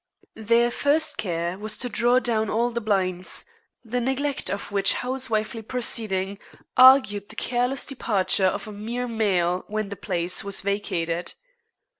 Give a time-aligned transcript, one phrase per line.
[0.41, 3.45] Their first care was to draw down all the blinds,
[3.85, 6.39] the neglect of which housewifely proceeding
[6.75, 11.35] argued the careless departure of a mere male when the place was vacated.